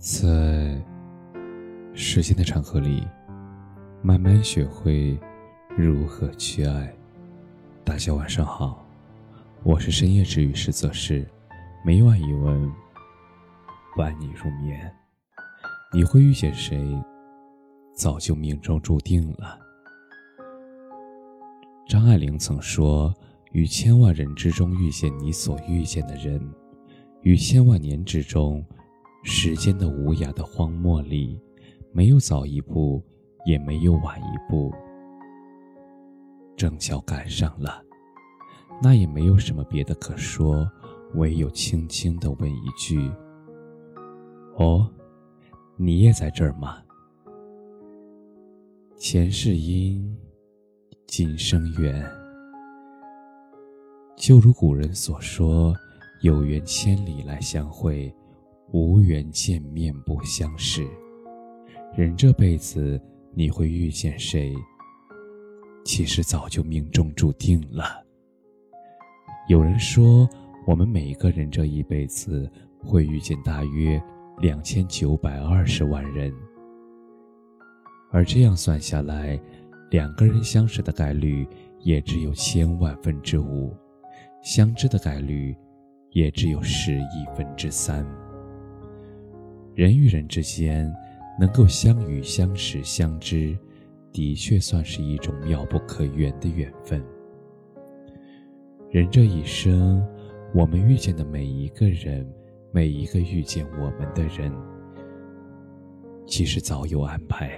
[0.00, 0.82] 在
[1.92, 3.06] 时间的长河里，
[4.00, 5.20] 慢慢学会
[5.76, 6.90] 如何去爱。
[7.84, 8.82] 大家晚上好，
[9.62, 11.28] 我是深夜治愈师泽是，
[11.84, 12.72] 每晚一问，
[13.94, 14.90] 伴你入眠。
[15.92, 16.82] 你会遇见谁，
[17.94, 19.58] 早就命中注定了。
[21.86, 23.14] 张爱玲曾说
[23.52, 26.40] ：“于千万人之中遇见你所遇见的人，
[27.20, 28.64] 于千万年之中。”
[29.22, 31.38] 时间的无涯的荒漠里，
[31.92, 33.02] 没有早一步，
[33.44, 34.72] 也没有晚一步，
[36.56, 37.82] 正巧赶上了。
[38.82, 40.66] 那也没有什么别的可说，
[41.14, 43.10] 唯有轻轻的问一句
[44.56, 44.90] ：“哦，
[45.76, 46.78] 你也在这儿吗？”
[48.96, 50.16] 前世因，
[51.06, 52.02] 今生缘。
[54.16, 55.74] 就如古人所说
[56.22, 58.10] ：“有缘千里来相会。”
[58.72, 60.86] 无缘见面不相识，
[61.96, 63.00] 人这辈子
[63.34, 64.54] 你会遇见谁？
[65.84, 68.04] 其实早就命中注定了。
[69.48, 70.28] 有人说，
[70.66, 74.00] 我们每一个人这一辈子会遇见大约
[74.38, 76.32] 两千九百二十万人，
[78.12, 79.40] 而这样算下来，
[79.90, 81.44] 两个人相识的概率
[81.80, 83.74] 也只有千万分之五，
[84.42, 85.56] 相知的概率
[86.12, 88.06] 也只有十亿分之三。
[89.80, 90.94] 人与人之间
[91.38, 93.56] 能够相遇、相识、相知，
[94.12, 97.02] 的确算是一种妙不可言的缘分。
[98.90, 100.06] 人这一生，
[100.54, 102.30] 我们遇见的每一个人，
[102.70, 104.52] 每一个遇见我们的人，
[106.26, 107.50] 其实早有安排。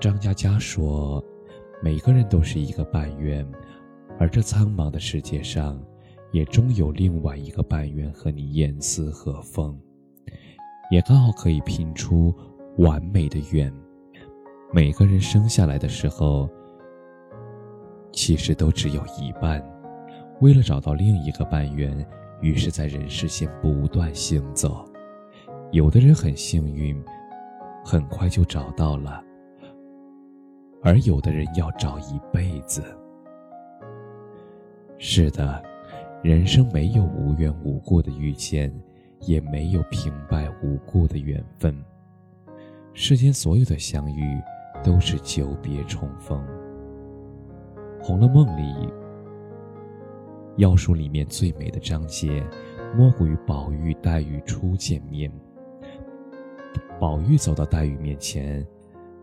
[0.00, 1.20] 张嘉佳说
[1.82, 3.44] ：“每个人都是一个半圆，
[4.16, 5.84] 而这苍茫的世界上。”
[6.34, 9.78] 也终有另外一个半圆和你严丝合缝，
[10.90, 12.34] 也刚好可以拼出
[12.78, 13.72] 完美的圆。
[14.72, 16.50] 每个人生下来的时候，
[18.10, 19.64] 其实都只有一半。
[20.40, 22.04] 为了找到另一个半圆，
[22.40, 24.84] 于是在人世间不断行走。
[25.70, 27.00] 有的人很幸运，
[27.84, 29.22] 很快就找到了；
[30.82, 32.82] 而有的人要找一辈子。
[34.98, 35.62] 是的。
[36.24, 38.72] 人生没有无缘无故的遇见，
[39.26, 41.76] 也没有平白无故的缘分。
[42.94, 44.40] 世间所有的相遇，
[44.82, 46.42] 都是久别重逢。
[48.02, 48.90] 《红楼梦》里，
[50.56, 52.42] 妖书里面最美的章节，
[52.96, 55.30] 莫过于宝玉、黛玉初见面。
[56.98, 58.66] 宝玉走到黛玉面前，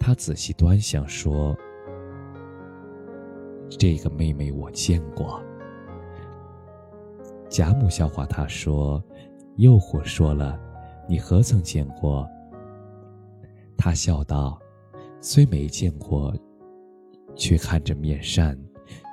[0.00, 1.56] 他仔细端详说
[3.70, 5.40] ：“这个妹妹我见过。”
[7.48, 9.02] 贾母笑话他说
[9.56, 10.58] ：“又胡说了，
[11.08, 12.28] 你何曾见过？”
[13.76, 14.58] 他笑道
[15.20, 16.34] ：“虽没见过，
[17.34, 18.58] 却看着面善，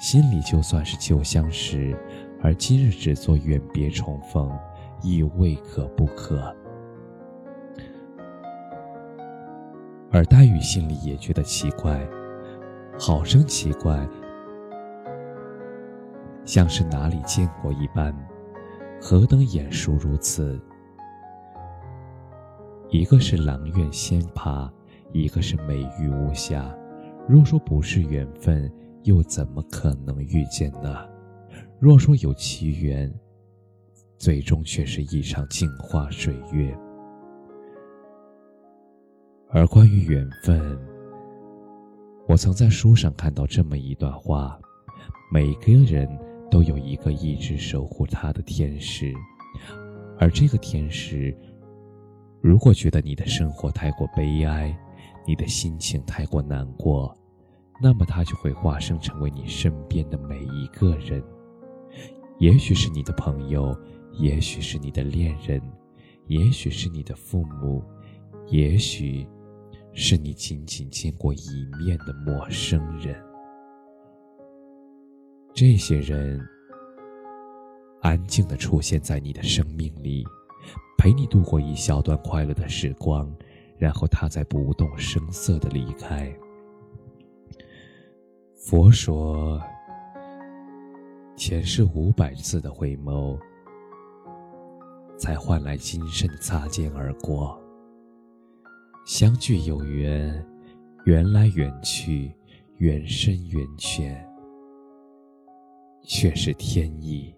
[0.00, 1.96] 心里就算是旧相识，
[2.40, 4.50] 而今日只做远别重逢，
[5.02, 6.54] 亦未可不可。”
[10.10, 12.06] 而黛玉心里也觉得奇怪，
[12.98, 14.08] 好生奇怪。
[16.44, 18.14] 像是哪里见过一般，
[19.00, 20.60] 何等眼熟如此？
[22.90, 24.70] 一个是阆苑仙葩，
[25.12, 26.76] 一个是美玉无瑕。
[27.28, 28.70] 若说不是缘分，
[29.04, 31.08] 又怎么可能遇见呢？
[31.78, 33.12] 若说有奇缘，
[34.18, 36.76] 最终却是一场镜花水月。
[39.48, 40.78] 而关于缘分，
[42.26, 44.58] 我曾在书上看到这么一段话：
[45.32, 46.08] 每个人。
[46.52, 49.10] 都有一个一直守护他的天使，
[50.18, 51.34] 而这个天使，
[52.42, 54.78] 如果觉得你的生活太过悲哀，
[55.26, 57.16] 你的心情太过难过，
[57.80, 61.24] 那么他就会化身成为你身边的每一个人。
[62.38, 63.74] 也许是你的朋友，
[64.18, 65.58] 也许是你的恋人，
[66.26, 67.82] 也许是你的父母，
[68.48, 69.26] 也许
[69.94, 73.31] 是你仅仅见过一面的陌生人。
[75.54, 76.40] 这些人
[78.00, 80.24] 安静的出现在你的生命里，
[80.96, 83.30] 陪你度过一小段快乐的时光，
[83.78, 86.34] 然后他再不动声色的离开。
[88.56, 89.60] 佛说，
[91.36, 93.38] 前世五百次的回眸，
[95.18, 97.60] 才换来今生的擦肩而过。
[99.04, 100.44] 相聚有缘，
[101.04, 102.32] 缘来缘去，
[102.78, 104.31] 缘深缘浅。
[106.02, 107.34] 却是天意。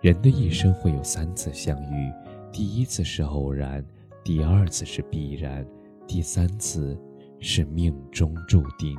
[0.00, 2.12] 人的一生会有三次相遇，
[2.52, 3.84] 第一次是偶然，
[4.24, 5.66] 第二次是必然，
[6.06, 6.98] 第三次
[7.38, 8.98] 是命中注定。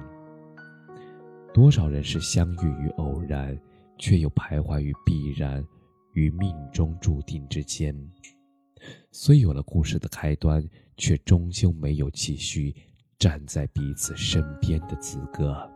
[1.54, 3.60] 多少人是相遇于偶然，
[3.98, 5.64] 却又徘徊于必然
[6.14, 7.96] 与命中注定之间。
[9.12, 10.68] 虽有了故事的开端，
[10.98, 12.74] 却终究没有继续
[13.20, 15.70] 站在彼此身边的资格。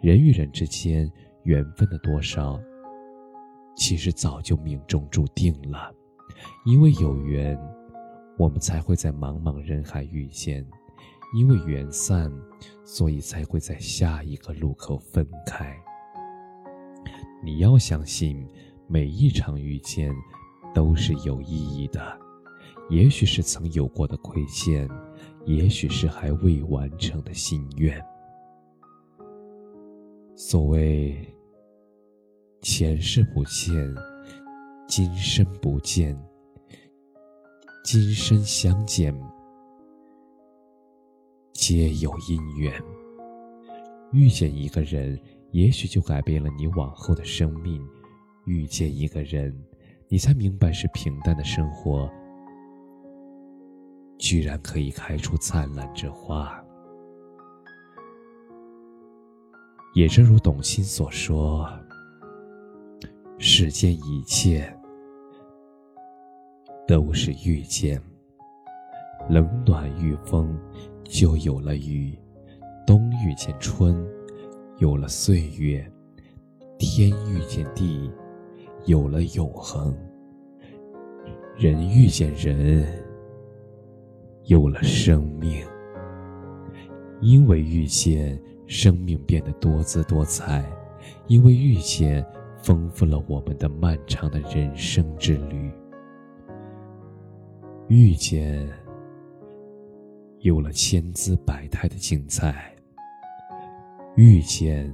[0.00, 1.10] 人与人之间
[1.46, 2.60] 缘分的多少，
[3.76, 5.94] 其实早就命中注定了。
[6.64, 7.56] 因为有缘，
[8.36, 10.64] 我们才会在茫茫人海遇见；
[11.36, 12.32] 因为缘散，
[12.84, 15.72] 所以才会在下一个路口分开。
[17.44, 18.44] 你要相信，
[18.88, 20.12] 每一场遇见
[20.74, 22.18] 都是有意义的。
[22.90, 24.88] 也许是曾有过的亏欠，
[25.44, 28.04] 也许是还未完成的心愿。
[30.34, 31.16] 所谓
[32.68, 33.94] 前世不见，
[34.88, 36.20] 今生不见。
[37.84, 39.16] 今生相见，
[41.52, 42.74] 皆有因缘。
[44.10, 45.16] 遇见一个人，
[45.52, 47.80] 也许就改变了你往后的生命；
[48.46, 49.56] 遇见一个人，
[50.08, 52.10] 你才明白是平淡的生活，
[54.18, 56.60] 居然可以开出灿烂之花。
[59.94, 61.64] 也正如董卿所说
[63.38, 64.72] ：“世间一切。”
[66.86, 68.00] 都是遇见，
[69.28, 70.56] 冷暖遇风，
[71.02, 72.16] 就有了雨；
[72.86, 74.06] 冬遇见春，
[74.78, 75.84] 有了岁月；
[76.78, 78.08] 天遇见地，
[78.84, 79.92] 有了永恒；
[81.56, 82.86] 人遇见人，
[84.44, 85.66] 有了生命。
[87.20, 90.62] 因为遇见，生命变得多姿多彩；
[91.26, 92.24] 因为遇见，
[92.66, 95.70] 丰富了我们的漫长的人生之旅。
[97.86, 98.68] 遇见，
[100.40, 102.52] 有了千姿百态的精彩；
[104.16, 104.92] 遇见，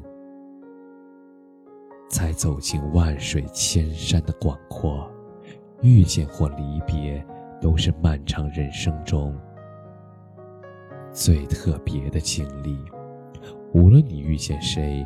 [2.11, 5.11] 才走进万水千山的广阔；
[5.81, 7.27] 遇见或离别，
[7.59, 9.35] 都是漫长人生中
[11.11, 12.77] 最特别的经历。
[13.73, 15.03] 无论你遇见谁，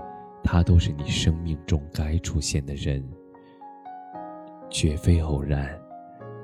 [0.47, 3.05] 他都是你生命中该出现的人，
[4.71, 5.77] 绝非偶然。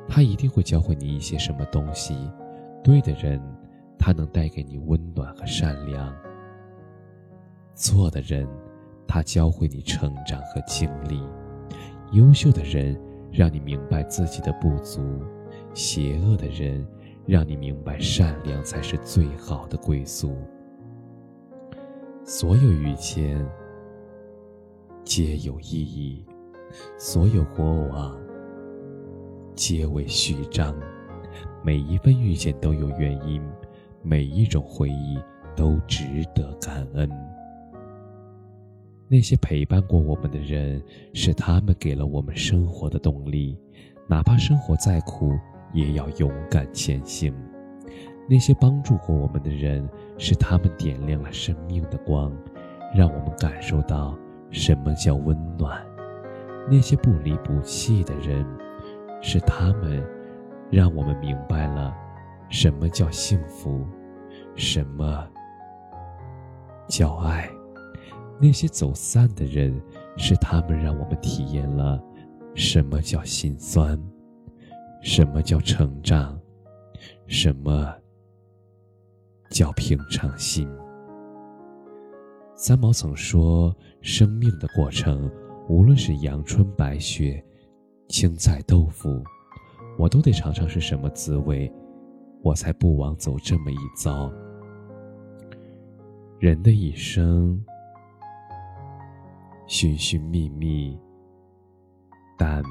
[0.08, 2.28] 他一定会教会你一些什么东西，
[2.82, 3.40] 对的人，
[3.96, 6.12] 他能带给你温暖和善良；
[7.74, 8.46] 错的人，
[9.06, 11.22] 他教会你成长和经历；
[12.10, 13.00] 优秀的人，
[13.30, 15.00] 让你明白自己的不足；
[15.74, 16.84] 邪恶的人，
[17.24, 20.36] 让你明白善良才是最好的归宿。
[22.24, 23.48] 所有遇见，
[25.04, 26.24] 皆有意义；
[26.96, 28.16] 所有过往。
[29.54, 30.74] 皆为序章，
[31.62, 33.42] 每一份遇见都有原因，
[34.00, 35.18] 每一种回忆
[35.56, 36.04] 都值
[36.34, 37.10] 得感恩。
[39.08, 40.82] 那些陪伴过我们的人，
[41.12, 43.58] 是他们给了我们生活的动力，
[44.08, 45.32] 哪怕生活再苦，
[45.74, 47.34] 也要勇敢前行。
[48.30, 52.32] 那些帮助过我们的人，是他们点亮了生命的光，
[52.94, 54.16] 让我们感受到
[54.52, 55.84] 什么叫温暖。
[56.70, 58.46] 那些不离不弃的人。
[59.24, 60.04] 是他们，
[60.68, 61.94] 让我们明白了
[62.50, 63.86] 什么叫幸福，
[64.56, 65.24] 什么
[66.88, 67.48] 叫爱。
[68.40, 69.80] 那些走散的人，
[70.16, 72.02] 是他们让我们体验了
[72.56, 73.96] 什么叫心酸，
[75.00, 76.36] 什么叫成长，
[77.28, 77.94] 什么
[79.50, 80.68] 叫平常心。
[82.64, 85.28] 三毛曾说：“生命的过程，
[85.68, 87.44] 无论是阳春白雪。”
[88.06, 89.20] 青菜豆腐，
[89.98, 91.68] 我都得尝尝是什么滋味，
[92.40, 94.32] 我才不枉走这么一遭。
[96.38, 97.60] 人的一生，
[99.66, 100.96] 寻寻觅觅，
[102.38, 102.62] 但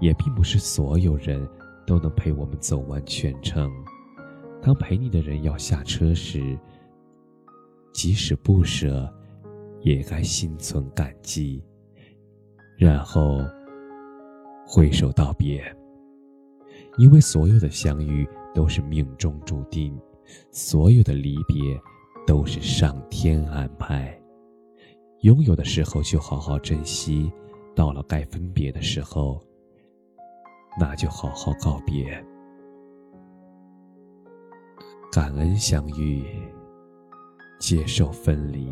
[0.00, 1.46] 也并不是所有人
[1.86, 3.70] 都能陪我们走完全程。
[4.62, 6.58] 当陪你的人要下车时，
[7.92, 9.12] 即使不舍，
[9.86, 11.62] 也该心存感激，
[12.76, 13.38] 然后。
[14.68, 15.62] 挥手道别，
[16.98, 19.96] 因为所有的相遇都是命中注定，
[20.50, 21.80] 所有的离别
[22.26, 24.20] 都是上天安排。
[25.20, 27.30] 拥有的时候就好好珍惜，
[27.76, 29.40] 到了该分别的时候，
[30.80, 32.20] 那就好好告别。
[35.12, 36.24] 感恩相遇，
[37.60, 38.68] 接受分离，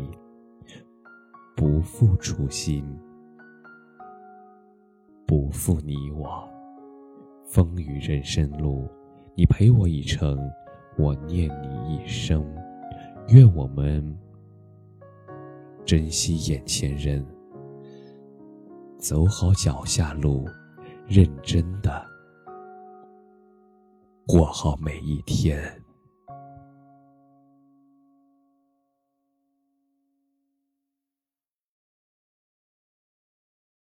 [1.55, 2.85] 不负初心。
[5.25, 6.47] 不负你我，
[7.45, 8.87] 风雨人生路，
[9.35, 10.37] 你陪我一程，
[10.97, 12.45] 我念你一生。
[13.29, 14.15] 愿我们
[15.85, 17.25] 珍惜眼前人，
[18.97, 20.45] 走好脚下路，
[21.07, 22.05] 认真的
[24.27, 25.84] 过好每一天。